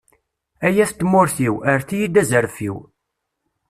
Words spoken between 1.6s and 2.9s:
erret-iyi-d azref-iw.